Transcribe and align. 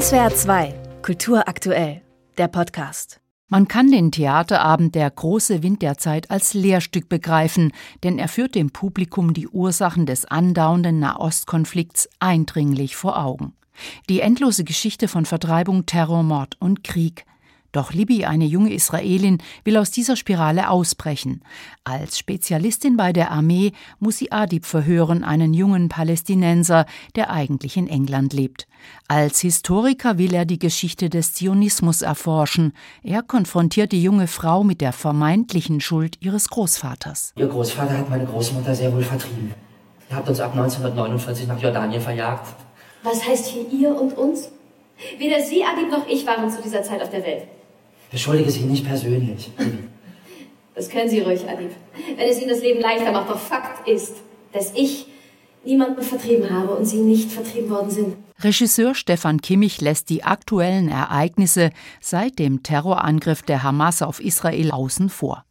SWR 0.00 0.34
2, 0.34 0.74
Kultur 1.02 1.46
aktuell, 1.46 2.02
der 2.36 2.48
Podcast. 2.48 3.20
Man 3.46 3.68
kann 3.68 3.92
den 3.92 4.10
Theaterabend 4.10 4.96
Der 4.96 5.08
große 5.08 5.62
Wind 5.62 5.82
der 5.82 5.98
Zeit 5.98 6.32
als 6.32 6.52
Lehrstück 6.52 7.08
begreifen, 7.08 7.70
denn 8.02 8.18
er 8.18 8.26
führt 8.26 8.56
dem 8.56 8.70
Publikum 8.70 9.34
die 9.34 9.46
Ursachen 9.46 10.04
des 10.04 10.24
andauernden 10.24 10.98
Nahostkonflikts 10.98 12.08
eindringlich 12.18 12.96
vor 12.96 13.22
Augen. 13.22 13.52
Die 14.08 14.18
endlose 14.18 14.64
Geschichte 14.64 15.06
von 15.06 15.26
Vertreibung, 15.26 15.86
Terror, 15.86 16.24
Mord 16.24 16.56
und 16.58 16.82
Krieg, 16.82 17.24
doch 17.76 17.92
Libby, 17.92 18.24
eine 18.24 18.44
junge 18.44 18.72
Israelin, 18.72 19.38
will 19.64 19.76
aus 19.76 19.90
dieser 19.90 20.16
Spirale 20.16 20.70
ausbrechen. 20.70 21.42
Als 21.84 22.18
Spezialistin 22.18 22.96
bei 22.96 23.12
der 23.12 23.30
Armee 23.30 23.72
muss 23.98 24.18
sie 24.18 24.32
Adib 24.32 24.64
verhören, 24.64 25.24
einen 25.24 25.54
jungen 25.54 25.88
Palästinenser, 25.88 26.86
der 27.16 27.30
eigentlich 27.30 27.76
in 27.76 27.88
England 27.88 28.32
lebt. 28.32 28.66
Als 29.08 29.40
Historiker 29.40 30.18
will 30.18 30.34
er 30.34 30.44
die 30.44 30.58
Geschichte 30.58 31.10
des 31.10 31.34
Zionismus 31.34 32.02
erforschen. 32.02 32.72
Er 33.02 33.22
konfrontiert 33.22 33.92
die 33.92 34.02
junge 34.02 34.26
Frau 34.26 34.64
mit 34.64 34.80
der 34.80 34.92
vermeintlichen 34.92 35.80
Schuld 35.80 36.16
ihres 36.20 36.48
Großvaters. 36.48 37.32
Ihr 37.36 37.48
Großvater 37.48 37.98
hat 37.98 38.10
meine 38.10 38.26
Großmutter 38.26 38.74
sehr 38.74 38.92
wohl 38.92 39.02
vertrieben. 39.02 39.54
Er 40.10 40.16
hat 40.16 40.28
uns 40.28 40.40
ab 40.40 40.52
1949 40.52 41.48
nach 41.48 41.60
Jordanien 41.60 42.00
verjagt. 42.00 42.46
Was 43.02 43.26
heißt 43.26 43.46
hier 43.46 43.68
ihr 43.70 44.00
und 44.00 44.16
uns? 44.16 44.48
Weder 45.18 45.40
Sie, 45.40 45.64
Adib, 45.64 45.90
noch 45.90 46.06
ich 46.06 46.26
waren 46.26 46.48
zu 46.50 46.62
dieser 46.62 46.82
Zeit 46.82 47.02
auf 47.02 47.10
der 47.10 47.24
Welt. 47.24 47.44
Beschuldige 48.14 48.48
Sie 48.48 48.60
nicht 48.60 48.86
persönlich. 48.86 49.50
Das 50.76 50.88
können 50.88 51.10
Sie 51.10 51.18
ruhig, 51.18 51.40
Adib. 51.48 51.72
Wenn 52.16 52.28
es 52.28 52.38
Ihnen 52.38 52.50
das 52.50 52.60
Leben 52.60 52.80
leichter 52.80 53.10
macht. 53.10 53.28
Doch 53.28 53.40
Fakt 53.40 53.88
ist, 53.88 54.14
dass 54.52 54.72
ich 54.76 55.06
niemanden 55.64 56.00
vertrieben 56.00 56.48
habe 56.48 56.76
und 56.76 56.84
Sie 56.84 56.98
nicht 56.98 57.32
vertrieben 57.32 57.70
worden 57.70 57.90
sind. 57.90 58.16
Regisseur 58.38 58.94
Stefan 58.94 59.40
Kimmich 59.40 59.80
lässt 59.80 60.10
die 60.10 60.22
aktuellen 60.22 60.88
Ereignisse 60.88 61.70
seit 62.00 62.38
dem 62.38 62.62
Terrorangriff 62.62 63.42
der 63.42 63.64
Hamas 63.64 64.00
auf 64.00 64.20
Israel 64.20 64.70
außen 64.70 65.08
vor. 65.08 65.44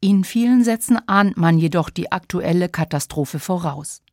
In 0.00 0.22
vielen 0.22 0.62
Sätzen 0.62 1.00
ahnt 1.08 1.36
man 1.36 1.58
jedoch 1.58 1.90
die 1.90 2.12
aktuelle 2.12 2.68
Katastrophe 2.68 3.40
voraus. 3.40 4.03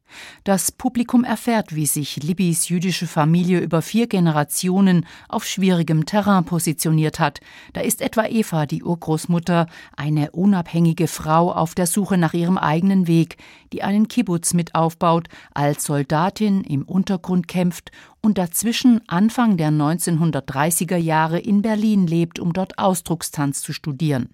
Das 0.43 0.71
Publikum 0.71 1.23
erfährt, 1.23 1.75
wie 1.75 1.85
sich 1.85 2.23
Libbys 2.23 2.69
jüdische 2.69 3.07
Familie 3.07 3.59
über 3.59 3.81
vier 3.81 4.07
Generationen 4.07 5.05
auf 5.29 5.45
schwierigem 5.45 6.05
Terrain 6.05 6.45
positioniert 6.45 7.19
hat. 7.19 7.39
Da 7.73 7.81
ist 7.81 8.01
etwa 8.01 8.25
Eva, 8.25 8.65
die 8.65 8.83
Urgroßmutter, 8.83 9.67
eine 9.95 10.31
unabhängige 10.31 11.07
Frau 11.07 11.51
auf 11.51 11.75
der 11.75 11.87
Suche 11.87 12.17
nach 12.17 12.33
ihrem 12.33 12.57
eigenen 12.57 13.07
Weg, 13.07 13.37
die 13.73 13.83
einen 13.83 14.07
Kibbutz 14.07 14.53
mit 14.53 14.75
aufbaut, 14.75 15.27
als 15.53 15.83
Soldatin 15.83 16.63
im 16.63 16.83
Untergrund 16.83 17.47
kämpft 17.47 17.91
und 18.21 18.37
dazwischen 18.37 19.01
Anfang 19.07 19.57
der 19.57 19.69
1930er 19.69 20.97
Jahre 20.97 21.39
in 21.39 21.61
Berlin 21.61 22.07
lebt, 22.07 22.39
um 22.39 22.53
dort 22.53 22.77
Ausdruckstanz 22.77 23.61
zu 23.61 23.73
studieren. 23.73 24.29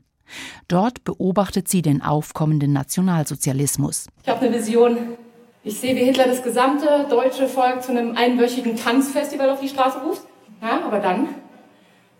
Dort 0.67 1.03
beobachtet 1.03 1.67
sie 1.67 1.81
den 1.81 2.01
aufkommenden 2.01 2.73
Nationalsozialismus. 2.73 4.07
Ich 4.23 4.29
habe 4.29 4.45
eine 4.45 4.57
Vision 4.57 4.97
ich 5.67 5.79
sehe, 5.79 5.95
wie 5.95 6.05
Hitler 6.05 6.27
das 6.27 6.41
gesamte 6.43 7.05
deutsche 7.09 7.47
Volk 7.47 7.83
zu 7.83 7.91
einem 7.91 8.15
einwöchigen 8.15 8.77
Tanzfestival 8.77 9.49
auf 9.49 9.59
die 9.59 9.67
Straße 9.67 9.99
ruft. 9.99 10.21
Ja, 10.61 10.81
aber 10.85 10.99
dann, 10.99 11.27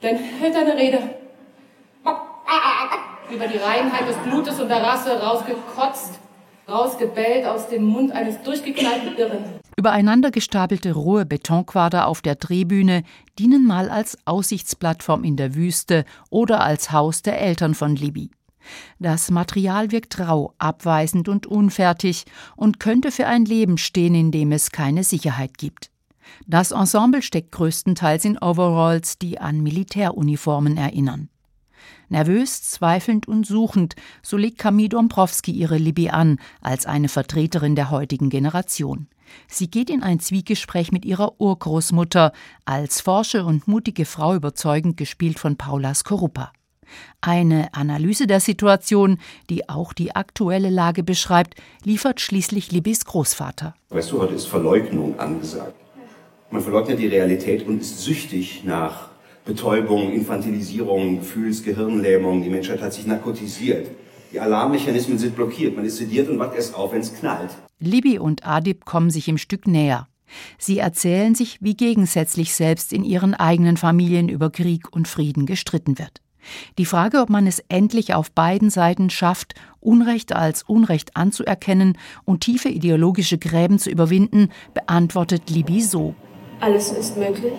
dann 0.02 0.16
hält 0.16 0.54
er 0.54 0.62
eine 0.62 0.76
Rede. 0.76 1.00
Über 3.34 3.48
die 3.48 3.58
Reinheit 3.58 4.08
des 4.08 4.18
Blutes 4.18 4.60
und 4.60 4.70
der 4.70 4.82
Rasse 4.82 5.20
rausgekotzt, 5.20 6.20
rausgebellt 6.68 7.46
aus 7.46 7.68
dem 7.70 7.84
Mund 7.84 8.12
eines 8.12 8.42
durchgeknallten 8.42 9.18
Irren. 9.18 9.44
Übereinander 9.78 10.32
gestapelte 10.32 10.94
rohe 10.94 11.26
Betonquader 11.26 12.08
auf 12.08 12.22
der 12.22 12.36
Drehbühne 12.36 13.04
dienen 13.38 13.66
mal 13.66 13.90
als 13.90 14.18
Aussichtsplattform 14.26 15.24
in 15.24 15.36
der 15.36 15.56
Wüste 15.56 16.04
oder 16.30 16.62
als 16.62 16.92
Haus 16.92 17.22
der 17.22 17.40
Eltern 17.40 17.76
von 17.76 17.96
Libby. 17.96 18.32
Das 19.00 19.32
Material 19.32 19.92
wirkt 19.92 20.20
rau, 20.20 20.54
abweisend 20.58 21.30
und 21.30 21.46
unfertig 21.46 22.26
und 22.56 22.80
könnte 22.80 23.12
für 23.12 23.28
ein 23.28 23.46
Leben 23.46 23.78
stehen, 23.78 24.16
in 24.16 24.32
dem 24.32 24.52
es 24.52 24.72
keine 24.72 25.04
Sicherheit 25.04 25.58
gibt. 25.58 25.92
Das 26.46 26.72
Ensemble 26.72 27.22
steckt 27.22 27.52
größtenteils 27.52 28.26
in 28.26 28.38
Overalls, 28.38 29.18
die 29.18 29.40
an 29.40 29.62
Militäruniformen 29.62 30.78
erinnern. 30.78 31.30
Nervös, 32.10 32.64
zweifelnd 32.64 33.28
und 33.28 33.46
suchend, 33.46 33.96
so 34.22 34.38
legt 34.38 34.58
Camille 34.58 34.90
Dombrowski 34.90 35.52
ihre 35.52 35.78
Libby 35.78 36.10
an, 36.10 36.40
als 36.62 36.86
eine 36.86 37.10
Vertreterin 37.10 37.76
der 37.76 37.92
heutigen 37.92 38.30
Generation. 38.30 39.08
Sie 39.48 39.70
geht 39.70 39.90
in 39.90 40.04
ein 40.04 40.22
Zwiegespräch 40.22 40.94
mit 40.94 41.04
ihrer 41.04 41.40
Urgroßmutter, 41.42 42.32
als 42.64 43.02
forsche 43.02 43.44
und 43.44 43.68
mutige 43.68 44.06
Frau 44.06 44.36
überzeugend 44.36 44.96
gespielt 44.96 45.38
von 45.38 45.58
Paula 45.58 45.94
Skorupa. 45.94 46.54
Eine 47.22 47.74
Analyse 47.74 48.28
der 48.28 48.40
Situation, 48.40 49.20
die 49.50 49.70
auch 49.70 49.94
die 49.94 50.16
aktuelle 50.16 50.70
Lage 50.70 51.04
beschreibt, 51.04 51.56
liefert 51.84 52.22
schließlich 52.22 52.72
Libys 52.72 53.06
Großvater. 53.06 53.74
Weißt 53.90 54.12
du, 54.12 54.20
heute 54.20 54.36
ist 54.36 54.48
Verleugnung 54.48 55.20
angesagt. 55.20 55.76
Man 56.50 56.62
verleugnet 56.62 57.00
die 57.00 57.08
Realität 57.08 57.68
und 57.68 57.82
ist 57.82 58.00
süchtig 58.00 58.64
nach 58.64 59.10
Betäubung, 59.46 60.12
Infantilisierung, 60.12 61.20
Gefühlsgehirnlähmung. 61.20 62.42
Die 62.42 62.50
Menschheit 62.50 62.82
hat 62.82 62.94
sich 62.94 63.06
narkotisiert. 63.06 63.88
Die 64.32 64.40
Alarmmechanismen 64.40 65.18
sind 65.18 65.36
blockiert. 65.36 65.76
Man 65.76 65.86
ist 65.86 65.98
sediert 65.98 66.30
und 66.30 66.40
wacht 66.40 66.56
erst 66.56 66.76
auf, 66.76 66.92
wenn 66.94 67.02
es 67.02 67.14
knallt. 67.14 67.52
Libby 67.80 68.20
und 68.20 68.46
Adib 68.46 68.86
kommen 68.86 69.10
sich 69.10 69.28
im 69.28 69.38
Stück 69.38 69.68
näher. 69.68 70.08
Sie 70.58 70.80
erzählen 70.80 71.36
sich, 71.36 71.58
wie 71.62 71.76
gegensätzlich 71.76 72.54
selbst 72.54 72.92
in 72.92 73.04
ihren 73.04 73.34
eigenen 73.34 73.78
Familien 73.78 74.30
über 74.30 74.50
Krieg 74.50 74.92
und 74.94 75.08
Frieden 75.08 75.46
gestritten 75.46 75.98
wird. 75.98 76.22
Die 76.78 76.86
Frage, 76.86 77.22
ob 77.22 77.30
man 77.30 77.48
es 77.48 77.60
endlich 77.70 78.14
auf 78.14 78.32
beiden 78.32 78.70
Seiten 78.70 79.10
schafft, 79.10 79.56
Unrecht 79.80 80.36
als 80.36 80.64
Unrecht 80.64 81.16
anzuerkennen 81.16 81.98
und 82.26 82.42
tiefe 82.42 82.70
ideologische 82.70 83.38
Gräben 83.38 83.80
zu 83.80 83.90
überwinden, 83.90 84.50
beantwortet 84.74 85.50
Libby 85.50 85.82
so. 85.82 86.16
Alles 86.60 86.92
ist 86.92 87.18
möglich 87.18 87.54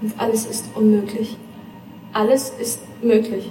und 0.00 0.18
alles 0.18 0.46
ist 0.46 0.66
unmöglich. 0.74 1.36
Alles 2.12 2.50
ist 2.50 2.80
möglich 3.02 3.50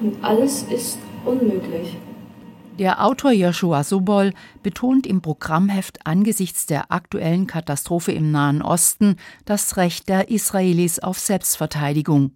und 0.00 0.24
alles 0.24 0.62
ist 0.64 0.98
unmöglich. 1.24 1.96
Der 2.78 3.04
Autor 3.04 3.32
Joshua 3.32 3.82
Sobol 3.82 4.32
betont 4.62 5.06
im 5.06 5.20
Programmheft 5.20 6.06
angesichts 6.06 6.66
der 6.66 6.92
aktuellen 6.92 7.48
Katastrophe 7.48 8.12
im 8.12 8.30
Nahen 8.30 8.62
Osten 8.62 9.16
das 9.44 9.76
Recht 9.76 10.08
der 10.08 10.30
Israelis 10.30 11.00
auf 11.00 11.18
Selbstverteidigung 11.18 12.32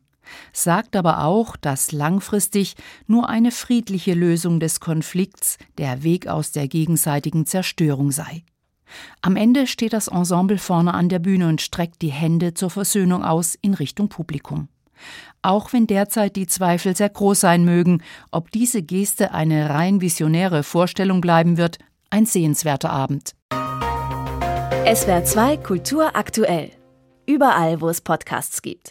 sagt 0.52 0.96
aber 0.96 1.24
auch, 1.24 1.56
dass 1.56 1.92
langfristig 1.92 2.74
nur 3.06 3.28
eine 3.28 3.50
friedliche 3.50 4.14
Lösung 4.14 4.60
des 4.60 4.80
Konflikts 4.80 5.58
der 5.78 6.02
Weg 6.02 6.28
aus 6.28 6.52
der 6.52 6.68
gegenseitigen 6.68 7.46
Zerstörung 7.46 8.10
sei. 8.10 8.44
Am 9.20 9.36
Ende 9.36 9.66
steht 9.66 9.92
das 9.92 10.08
Ensemble 10.08 10.58
vorne 10.58 10.94
an 10.94 11.08
der 11.08 11.18
Bühne 11.18 11.48
und 11.48 11.60
streckt 11.60 12.02
die 12.02 12.12
Hände 12.12 12.54
zur 12.54 12.70
Versöhnung 12.70 13.24
aus 13.24 13.56
in 13.60 13.74
Richtung 13.74 14.08
Publikum. 14.08 14.68
Auch 15.40 15.72
wenn 15.72 15.86
derzeit 15.86 16.36
die 16.36 16.46
Zweifel 16.46 16.96
sehr 16.96 17.08
groß 17.08 17.40
sein 17.40 17.64
mögen, 17.64 18.02
ob 18.30 18.50
diese 18.50 18.82
Geste 18.82 19.32
eine 19.32 19.70
rein 19.70 20.00
visionäre 20.00 20.62
Vorstellung 20.62 21.20
bleiben 21.20 21.56
wird, 21.56 21.78
ein 22.10 22.26
sehenswerter 22.26 22.90
Abend. 22.90 23.34
SWR 24.84 25.24
2 25.24 25.56
Kultur 25.58 26.14
aktuell. 26.14 26.70
Überall, 27.26 27.80
wo 27.80 27.88
es 27.88 28.00
Podcasts 28.00 28.62
gibt. 28.62 28.90